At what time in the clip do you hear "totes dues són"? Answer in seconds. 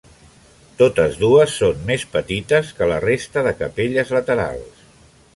0.77-1.83